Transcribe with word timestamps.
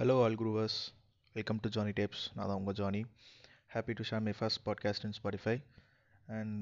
Hello 0.00 0.14
all 0.24 0.36
groovers. 0.40 0.74
Welcome 1.34 1.58
to 1.62 1.68
Johnny 1.68 1.92
tapes 1.98 2.22
நான் 2.34 2.46
தான் 2.46 2.56
உங்கள் 2.56 2.76
Johnny 2.78 3.06
happy 3.74 3.92
to 3.92 4.02
share 4.02 4.22
my 4.22 4.32
first 4.38 4.60
podcast 4.66 5.04
in 5.04 5.14
Spotify 5.18 5.54
and 6.26 6.54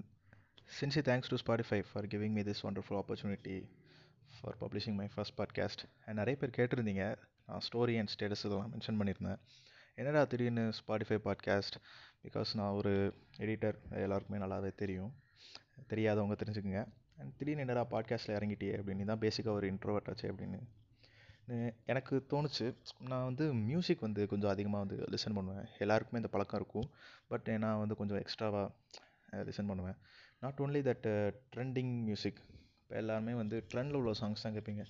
sincere 0.80 1.00
thanks 1.08 1.30
to 1.32 1.36
Spotify 1.42 1.84
for 1.90 2.06
giving 2.06 2.34
me 2.38 2.40
this 2.40 2.62
wonderful 2.68 2.98
opportunity 3.02 3.68
for 4.40 4.56
publishing 4.62 4.94
my 4.94 5.08
first 5.14 5.36
podcast 5.40 5.84
and 6.06 6.18
நிறைய 6.20 6.36
பேர் 6.40 6.50
கேட்டிருந்தீங்க. 6.58 7.04
நான் 7.46 7.62
story 7.68 7.94
and 8.00 8.12
status 8.14 8.42
இதெல்லாம் 8.46 8.72
mention 8.74 8.98
பண்ணியிருந்தேன். 9.02 9.38
என்னடா 9.94 10.24
திடீர்னு 10.24 10.72
ஸ்பாடிஃபை 10.80 11.20
பாட்காஸ்ட் 11.28 11.78
பிகாஸ் 12.24 12.56
நான் 12.60 12.74
ஒரு 12.80 13.14
எடிட்டர் 13.38 13.78
எல்லாருக்குமே 13.90 14.40
நல்லாவே 14.46 14.74
தெரியும். 14.74 15.12
தெரியாதவங்க 15.94 16.38
தெரிஞ்சுக்கோங்க. 16.42 16.84
அண்ட் 17.16 17.32
திடீர்னு 17.38 17.60
என்னடா 17.60 17.86
பாட்காஸ்ட்டில் 17.94 18.36
இறங்கிட்டியே 18.40 18.74
அப்படின்னு 18.80 19.04
தான் 19.04 19.24
பேசிக்காக 19.26 19.56
ஒரு 19.60 19.68
இன்ட்ரோவர்ட் 19.74 20.10
ஆச்சு 20.14 20.28
அப்படின்னு 20.34 20.60
எனக்கு 21.92 22.14
தோணுச்சு. 22.32 22.66
நான் 23.10 23.26
வந்து 23.28 23.44
மியூசிக் 23.68 24.06
வந்து 24.06 24.22
கொஞ்சம் 24.32 24.52
அதிகமாக 24.54 24.84
வந்து 24.84 24.98
லிசன் 25.14 25.36
பண்ணுவேன். 25.38 25.68
எல்லாருக்குமே 25.84 26.20
இந்த 26.22 26.30
பழக்கம் 26.34 26.60
இருக்கும். 26.60 26.88
பட் 27.32 27.48
நான் 27.64 27.80
வந்து 27.82 27.96
கொஞ்சம் 28.00 28.20
எக்ஸ்ட்ராவாக 28.22 29.44
லிசன் 29.48 29.70
பண்ணுவேன். 29.70 29.98
Not 30.44 30.60
only 30.64 30.82
that 30.88 31.06
trending 31.54 31.94
music 32.08 32.40
இப்போ 32.82 32.94
எல்லாருமே 33.00 33.32
வந்து 33.34 33.56
ட்ரெண்டில் 33.70 33.98
உள்ள 34.00 34.12
சாங்ஸ் 34.20 34.44
தான் 34.44 34.54
கேட்பீங்க 34.56 34.84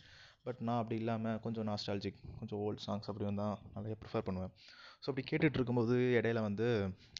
பட் 0.47 0.61
நான் 0.67 0.81
அப்படி 0.81 0.97
இல்லாமல் 1.03 1.39
கொஞ்சம் 1.45 1.67
நாஸ்டாலஜிக் 1.69 2.21
கொஞ்சம் 2.41 2.61
ஓல்ட் 2.67 2.85
சாங்ஸ் 2.87 3.09
அப்படி 3.11 3.25
தான் 3.41 3.57
நிறைய 3.77 3.95
ப்ரிஃபர் 4.03 4.27
பண்ணுவேன். 4.27 4.53
ஸோ 5.03 5.07
அப்படி 5.11 5.25
கேட்டுகிட்டு 5.31 5.59
இருக்கும்போது 5.59 5.97
இடையில 6.19 6.43
வந்து 6.49 6.69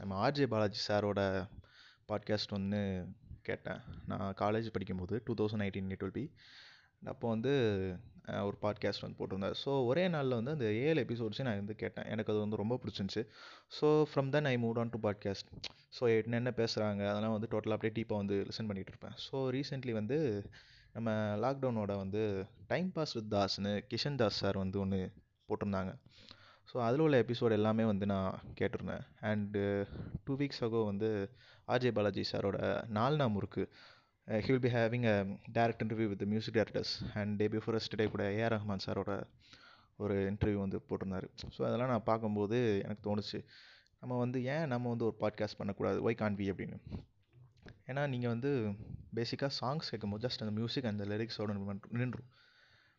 நம்ம 0.01 0.13
ஆர்ஜே 0.25 0.47
பாலாஜி 0.53 0.81
சாரோட 0.89 1.21
பாட்காஸ்ட் 2.11 2.55
ஒன்று 2.59 2.81
கேட்டேன். 3.49 3.81
நான் 4.11 4.27
காலேஜ் 4.43 4.69
படிக்கும்போது 4.77 5.17
two 5.27 5.35
thousand 5.41 5.63
nineteen 5.65 5.91
it 5.97 6.05
will 6.05 6.17
be 6.21 6.25
அப்போ 7.03 7.29
வந்து 7.29 7.53
ஒரு 8.47 8.57
பாட்காஸ்ட் 8.63 9.05
வந்து 9.05 9.19
போட்டிருந்தார். 9.19 9.55
ஸோ 9.65 9.71
ஒரே 9.87 10.09
நாளில் 10.09 10.39
வந்து 10.39 10.51
அந்த 10.51 10.65
ஏழு 10.65 10.99
எபிசோட்ஸையும் 11.05 11.49
நான் 11.49 11.61
வந்து 11.63 11.77
கேட்டேன். 11.77 12.07
எனக்கு 12.07 12.33
அது 12.33 12.41
வந்து 12.41 12.57
ரொம்ப 12.57 12.79
பிடிச்சிருந்துச்சி. 12.83 13.23
So 13.79 13.87
from 14.11 14.29
then 14.29 14.45
I 14.45 14.57
move 14.57 14.79
on 14.79 14.91
to 14.91 15.01
podcast 15.07 15.51
so 15.99 16.23
என்னென்ன 16.23 16.51
பேசுகிறாங்க 16.57 17.03
அதெல்லாம் 17.11 17.37
வந்து 17.37 17.51
டோட்டலாக 17.53 17.77
அப்படியே 17.79 17.95
டீப்பாக 17.99 18.21
வந்து 18.23 18.37
லிசன் 18.49 18.69
பண்ணிகிட்டு 18.71 18.93
இருப்பேன். 18.95 19.17
ஸோ 19.27 19.37
ரீசெண்ட்லி 19.57 19.93
வந்து 19.93 20.19
நம்ம 20.93 21.11
லாக்டவுனோட 21.45 21.97
வந்து 21.97 22.23
டைம் 22.67 22.93
பாஸ் 22.93 23.13
வித் 23.13 23.33
தாஸ்னு 23.35 23.73
கிஷன் 23.91 24.15
தாஸ் 24.15 24.41
சார் 24.43 24.57
வந்து 24.57 24.79
ஒன்று 24.81 25.01
போட்டிருந்தாங்க. 25.49 25.93
ஸோ 26.73 26.77
அதில் 26.87 27.01
உள்ள 27.01 27.17
எபிசோடு 27.23 27.51
எல்லாமே 27.51 27.85
வந்து 27.85 28.07
நான் 28.07 28.41
கேட்டிருந்தேன். 28.61 29.05
அண்டு 29.21 29.63
டூ 30.25 30.37
வீக்ஸ் 30.37 30.65
அகோ 30.67 30.85
வந்து 30.85 31.09
ஆர்ஜே 31.69 31.93
பாலாஜி 31.93 32.25
சாரோட 32.33 32.59
நால்னா 32.99 33.27
முறுக்கு. 33.31 33.65
He 34.29 34.47
will 34.47 34.65
be 34.65 34.69
having 34.69 35.05
a 35.05 35.17
direct 35.53 35.83
interview 35.85 36.07
with 36.09 36.23
music 36.23 36.55
directors 36.55 36.91
and 37.15 37.37
day 37.37 37.49
before 37.49 37.77
day 37.97 38.07
கூட 38.07 38.25
ஏஆர் 38.31 38.53
ரஹ்மான் 38.55 38.83
சாரோட 38.87 39.13
ஒரு 39.97 40.15
இன்டர்வியூ 40.31 40.55
வந்து 40.55 40.79
போட்டிருந்தாரு. 40.89 41.29
ஸோ 41.55 41.61
அதெல்லாம் 41.65 41.89
நான் 41.89 42.05
பார்க்கும்போது 42.05 42.81
எனக்கு 42.85 43.03
தோணுச்சு 43.09 43.45
நம்ம 44.01 44.19
வந்து 44.19 44.45
ஏன் 44.45 44.67
நம்ம 44.67 44.89
வந்து 44.89 45.05
ஒரு 45.05 45.17
பாட்காஸ்ட் 45.21 45.59
பண்ணக்கூடாது? 45.59 46.11
ஒய் 46.11 46.15
கான் 46.15 46.37
பி 46.37 46.51
அப்படின்னு. 46.51 46.77
ஏன்னா 47.87 48.09
நீங்கள் 48.09 48.31
வந்து 48.31 48.51
பேசிக்காக 49.15 49.51
சாங்ஸ் 49.61 49.91
கேட்கும்போது 49.91 50.29
ஜஸ்ட் 50.29 50.39
அந்த 50.39 50.51
மியூசிக் 50.51 50.85
அந்த 50.85 51.05
லிரிக்ஸோட 51.05 51.79
நின்றும். 51.91 52.29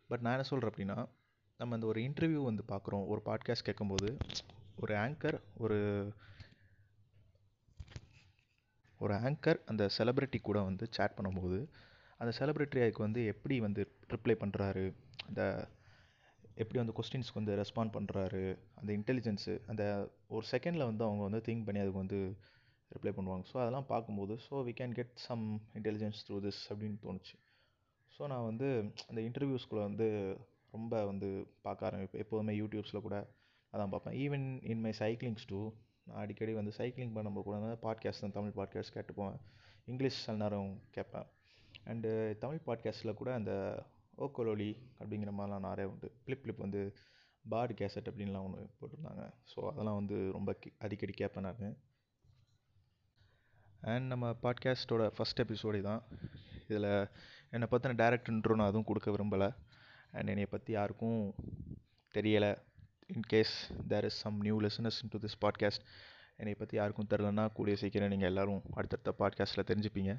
பட் 0.08 0.22
நான் 0.22 0.34
என்ன 0.34 0.44
சொல்கிறேன் 0.44 0.74
அப்படின்னா 0.74 1.08
நம்ம 1.58 1.76
அந்த 1.76 1.88
ஒரு 1.88 2.02
இன்டர்வியூ 2.02 2.44
வந்து 2.44 2.64
பார்க்குறோம். 2.68 3.06
ஒரு 3.08 3.22
பாட்காஸ்ட் 3.26 3.68
கேட்கும்போது 3.70 4.18
ஒரு 4.76 4.96
ஆங்கர் 4.96 5.40
ஒரு 5.58 5.80
ஒரு 9.00 9.14
ஆங்கர் 9.14 9.60
அந்த 9.66 9.90
செலப்ரிட்டி 9.98 10.40
கூட 10.42 10.62
வந்து 10.62 10.88
சேட் 10.98 11.18
பண்ணும்போது 11.18 11.60
அந்த 12.18 12.32
செலிப்ரிட்டிக்கு 12.40 12.98
வந்து 12.98 13.26
எப்படி 13.26 13.60
வந்து 13.60 13.82
ரிப்ளை 14.14 14.36
பண்ணுறாரு 14.42 14.86
அந்த 15.28 15.42
எப்படி 16.62 16.80
வந்து 16.80 16.96
கொஸ்டின்ஸ்க்கு 16.98 17.40
வந்து 17.42 17.54
ரெஸ்பாண்ட் 17.62 17.94
பண்ணுறாரு 17.98 18.42
அந்த 18.76 18.90
இன்டெலிஜென்ஸு 19.00 19.54
அந்த 19.68 19.84
ஒரு 20.28 20.46
செகண்டில் 20.52 20.90
வந்து 20.90 21.04
அவங்க 21.04 21.24
வந்து 21.24 21.42
திங்க் 21.48 21.66
பண்ணி 21.66 21.80
அதுக்கு 21.80 22.02
வந்து 22.04 22.20
ரிப்ளை 22.92 23.12
பண்ணுவாங்க. 23.18 23.44
ஸோ 23.52 23.56
அதெல்லாம் 23.58 23.86
பார்க்கும்போது 23.86 24.34
so 24.50 24.56
we 24.68 24.74
can 24.80 24.92
get 24.92 25.14
some 25.28 25.44
intelligence 25.74 26.20
through 26.28 26.38
this 26.46 26.62
அப்படின்னு 26.70 26.98
தோணுச்சு. 27.06 27.36
ஸோ 28.16 28.28
நான் 28.28 28.46
வந்து 28.46 28.94
அந்த 29.08 29.20
இன்டர்வியூஸ்குள்ளே 29.22 29.84
வந்து 29.90 30.08
ரொம்ப 30.72 31.06
வந்து 31.06 31.30
பார்க்க 31.62 31.88
ஆரம்பிப்பேன். 31.90 32.22
எப்போதுமே 32.22 32.56
யூடியூப்ஸில் 32.58 33.02
கூட 33.02 33.18
அதான் 33.74 33.90
பார்ப்பேன். 33.90 34.18
Even 34.26 34.46
in 34.64 34.82
my 34.82 34.94
cyclings 35.00 35.48
too 35.48 35.60
நான் 36.10 36.18
அடிக்கடி 36.18 36.54
வந்து 36.54 36.72
சைக்கிளிங் 36.78 37.16
பண்ணும்போது 37.16 37.44
கூட 37.44 37.78
பாட்காஸ்ட் 37.82 38.30
தான் 38.30 38.32
தமிழ் 38.32 38.52
பாட்காஸ்ட் 38.56 38.94
கேட்டுப்பேன் 38.94 39.40
இங்கிலீஷ் 39.86 40.24
சில 40.24 40.38
நேரம் 40.38 40.82
கேட்பேன். 40.92 41.26
அண்டு 41.86 42.38
தமிழ் 42.38 42.60
பாட்காஸ்ட்டில் 42.66 43.14
கூட 43.14 43.34
அந்த 43.34 43.84
ஓக்கோலோலி 44.18 44.76
அப்படிங்கிற 45.00 45.32
மாதிரிலாம் 45.38 45.60
நிறைய 45.60 45.92
உண்டு. 45.92 46.12
ஃப்ளிப் 46.26 46.30
ஃப்ளிப் 46.30 46.58
வந்து 46.58 46.96
பாடு 47.50 47.74
கேசட் 47.74 48.08
அப்படின்லாம் 48.12 48.44
ஒன்று 48.44 48.70
போட்டிருந்தாங்க. 48.82 49.34
ஸோ 49.56 49.70
அதெல்லாம் 49.70 49.96
வந்து 49.96 50.32
ரொம்ப 50.32 50.56
கி- 50.66 50.76
அடிக்கடி 50.78 51.12
கேட்பேன் 51.12 51.44
நான். 51.44 51.78
அண்ட் 53.82 54.08
நம்ம 54.08 54.30
பாட்காஸ்ட்டோட 54.30 55.12
ஃபஸ்ட் 55.18 55.40
எபிசோடு 55.40 55.82
தான். 55.82 56.04
இதில் 56.64 57.08
என்னை 57.50 57.68
பற்றின 57.72 57.96
டேரக்ட் 57.96 58.30
இன்ட்ரோ 58.30 58.56
நான் 58.56 58.68
அதுவும் 58.68 58.84
கொடுக்க 58.84 59.12
விரும்பலை. 59.12 59.56
அண்ட் 60.12 60.28
என்னை 60.28 60.46
பற்றி 60.46 60.74
யாருக்கும் 60.74 61.36
தெரியலை. 62.14 62.68
In case 63.14 63.54
there 63.92 64.06
is 64.08 64.20
some 64.24 64.38
new 64.48 64.56
listeners 64.62 65.00
into 65.14 65.20
this 65.24 65.38
podcast 65.44 65.86
என்னை 66.42 66.54
பற்றி 66.54 66.76
யாருக்கும் 66.78 67.08
தெரிலனா 67.10 67.46
கூடிய 67.52 67.76
சீக்கிரம் 67.82 68.12
நீங்கள் 68.14 68.30
எல்லோரும் 68.30 68.62
அடுத்தடுத்த 68.74 69.12
பாட்காஸ்ட்டில் 69.22 69.68
தெரிஞ்சுப்பீங்க. 69.70 70.12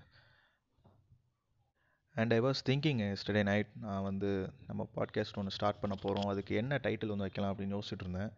And 2.16 2.32
I 2.32 2.40
was 2.40 2.60
thinking 2.68 3.00
yesterday 3.06 3.42
night 3.50 3.70
நான் 3.84 4.02
வந்து 4.02 4.30
நம்ம 4.66 4.88
பாட்காஸ்ட் 4.96 5.38
ஒன்று 5.42 5.54
ஸ்டார்ட் 5.56 5.80
பண்ண 5.80 5.94
போகிறோம் 5.94 6.30
அதுக்கு 6.32 6.54
என்ன 6.54 6.80
டைட்டில் 6.86 7.12
வந்து 7.14 7.26
வைக்கலாம் 7.26 7.52
அப்படின்னு 7.52 7.76
யோசிச்சுட்டு 7.76 8.06
இருந்தேன். 8.06 8.32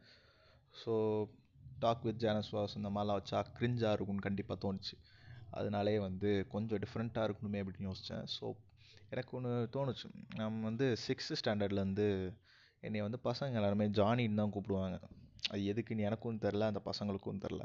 So 0.82 0.92
talk 1.78 2.04
with 2.08 2.20
Johns 2.24 2.52
was 2.56 2.76
இந்த 2.80 2.88
மாதிரிலாம் 2.88 3.20
வச்சா 3.20 3.40
கிரிஞ்சாக 3.58 3.96
இருக்கும்னு 3.96 4.26
கண்டிப்பாக 4.28 4.58
தோணுச்சு. 4.64 4.94
அதனாலே 5.50 5.98
வந்து 5.98 6.30
கொஞ்சம் 6.48 6.78
டிஃப்ரெண்ட்டாக 6.78 7.28
இருக்கணுமே 7.28 7.62
அப்படின்னு 7.62 7.90
யோசித்தேன் 7.92 8.26
ஸோ 8.36 8.46
எனக்கு 9.10 9.32
ஒன்று 9.36 9.54
தோணுச்சு. 9.76 10.06
நம்ம 10.34 10.62
வந்து 10.62 10.86
சிக்ஸ்த்து 11.06 11.40
ஸ்டாண்டர்ட்லேருந்து 11.40 12.06
என்னை 12.87 13.00
வந்து 13.06 13.19
பசங்க 13.28 13.59
எல்லாருமே 13.60 13.87
ஜானின்னு 13.98 14.41
தான் 14.41 14.53
கூப்பிடுவாங்க. 14.54 14.97
அது 15.53 15.62
எதுக்குன்னு 15.72 16.06
எனக்கும் 16.09 16.43
தெரில 16.44 16.69
அந்த 16.72 16.81
பசங்களுக்கும் 16.88 17.43
தெரில 17.44 17.65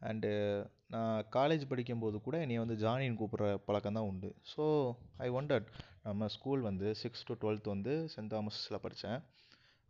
அண்டு 0.00 0.30
நான் 0.94 1.26
காலேஜ் 1.36 1.64
படிக்கும்போது 1.70 2.18
கூட 2.26 2.36
என்னை 2.44 2.58
வந்து 2.62 2.76
ஜானின்னு 2.84 3.18
கூப்பிட்ற 3.20 3.46
பழக்கம் 3.66 3.96
தான் 3.98 4.08
உண்டு. 4.10 4.28
ஸோ 4.52 4.64
ஐ 5.24 5.28
ஒண்டர்ட் 5.38 5.68
நம்ம 6.06 6.28
ஸ்கூல் 6.34 6.62
வந்து 6.68 6.86
சிக்ஸ் 7.02 7.26
டு 7.28 7.34
டுவெல்த் 7.42 7.68
வந்து 7.74 7.94
சென்ட் 8.14 8.32
தாமஸில் 8.34 8.82
படித்தேன் 8.84 9.20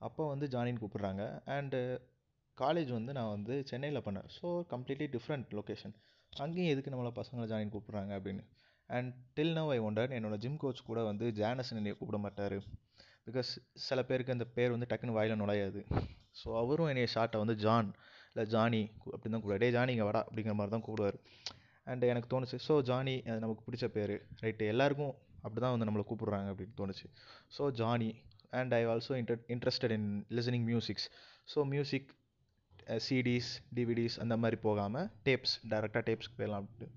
அப்போ 0.00 0.22
வந்து 0.32 0.46
ஜானின்னு 0.54 0.82
கூப்பிட்றாங்க. 0.82 1.22
அண்டு 1.56 1.80
காலேஜ் 2.58 2.90
வந்து 2.98 3.12
நான் 3.18 3.32
வந்து 3.36 3.54
சென்னையில் 3.70 4.04
பண்ணேன். 4.06 4.28
ஸோ 4.38 4.46
கம்ப்ளீட்லி 4.72 5.08
டிஃப்ரெண்ட் 5.16 5.54
லொக்கேஷன் 5.58 5.94
அங்கேயும் 6.32 6.72
எதுக்கு 6.72 6.92
நம்மளை 6.94 7.12
பசங்களை 7.20 7.46
ஜானின் 7.52 7.72
கூப்பிட்றாங்க 7.74 8.12
அப்படின்னு. 8.18 8.42
And 8.90 9.10
till 9.36 9.56
now 9.58 9.70
I 9.76 9.78
wonder 9.86 10.14
என்னோடய 10.16 10.42
ஜிம் 10.44 10.60
கோச் 10.62 10.88
கூட 10.90 11.00
வந்து 11.10 11.26
ஜானஸ் 11.40 11.72
என்னை 11.80 11.92
கூப்பிட 12.00 12.18
மாட்டார். 12.26 12.58
பிகாஸ் 13.26 13.50
சில 13.80 14.00
பேருக்கு 14.02 14.32
அந்த 14.32 14.46
பேர் 14.48 14.70
வந்து 14.70 14.88
டக்குன்னு 14.90 15.12
வாயில் 15.12 15.40
நுழையாது. 15.40 15.80
ஸோ 16.40 16.48
அவரும் 16.58 16.86
என்னைய 16.86 17.08
ஷார்ட்டை 17.14 17.38
வந்து 17.38 17.56
ஜான் 17.56 17.88
இல்லை 18.30 18.44
ஜானி 18.46 18.80
கு- 18.96 19.12
அப்படின்னு 19.12 19.30
தான் 19.30 19.42
கூப்பிடுவார். 19.42 19.64
டே 19.64 19.70
ஜானி 19.70 19.92
இங்கே 19.92 20.06
வாடா 20.08 20.22
அப்படிங்கிற 20.26 20.54
மாதிரி 20.54 20.74
தான் 20.76 20.86
கூடுவார் 20.88 21.16
அண்ட் 21.86 22.04
எனக்கு 22.04 22.28
தோணுச்சு 22.34 22.58
ஸோ 22.66 22.82
ஜானி 22.82 23.14
அது 23.26 23.38
நமக்கு 23.40 23.64
பிடிச்ச 23.66 23.86
பேர். 23.88 24.14
ரைட்டு 24.42 24.66
எல்லாருக்கும் 24.66 25.12
அப்படி 25.42 25.60
தான் 25.60 25.74
வந்து 25.74 25.88
நம்மளை 25.88 26.04
கூப்பிடுறாங்க 26.06 26.48
அப்படின்னு 26.52 26.74
தோணுச்சு. 26.78 27.06
So 27.56 27.70
Johnny 27.78 28.10
and 28.52 28.74
I 28.74 28.82
also 28.86 29.14
inter 29.16 29.40
interested 29.48 29.90
in 29.90 30.08
listening 30.30 30.66
musics 30.66 31.06
so 31.48 31.64
music 31.66 32.08
CDs 33.00 33.48
DVDs 33.74 34.16
அந்த 34.18 34.36
மாதிரி 34.36 34.56
போகாமல் 34.60 35.08
டேப்ஸ் 35.24 35.54
டேரெக்டாக 35.70 36.02
டேப்ஸ்க்கு 36.06 36.36
போயிடலாம் 36.38 36.62
அப்படின்ட்டு. 36.62 36.88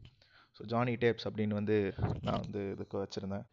ஸோ 0.55 0.63
ஜானி 0.65 0.93
டேப்ஸ் 0.95 1.27
அப்படின்னு 1.27 1.53
வந்து 1.53 1.75
நான் 2.21 2.41
வந்து 2.41 2.61
இதுக்கு 2.71 2.97
வச்சுருந்தேன். 2.99 3.45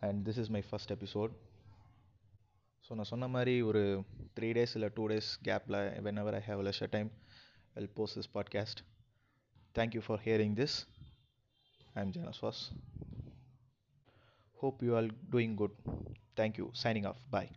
And 0.00 0.28
this 0.28 0.38
is 0.38 0.50
my 0.50 0.62
first 0.68 0.92
episode 0.92 1.32
so 2.90 2.94
நான் 2.94 3.08
சொன்ன 3.10 3.26
மாதிரி 3.28 3.52
ஒரு 3.62 3.80
த்ரீ 4.36 4.48
டேஸ் 4.52 4.72
இல்லை 4.74 4.88
டூ 4.94 5.02
டேஸ் 5.08 5.28
கேப்பில் 5.44 5.76
whenever 6.18 6.34
I 6.34 6.40
have 6.46 6.60
leisure 6.62 6.90
time 6.90 7.10
will 7.74 7.88
post 7.88 8.16
this 8.18 8.30
podcast 8.34 8.80
thank you 9.74 10.02
for 10.06 10.20
hearing 10.24 10.56
this 10.56 10.76
I 11.94 12.02
am 12.02 12.12
ஜானஸ்வாஸ் 12.12 12.62
hope 14.60 14.82
you 14.82 14.96
all 14.96 15.10
doing 15.30 15.54
good 15.54 15.76
thank you 16.36 16.66
signing 16.82 17.06
off 17.06 17.22
bye 17.30 17.50